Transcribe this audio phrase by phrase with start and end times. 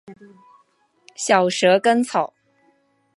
[1.15, 2.33] 小蛇根草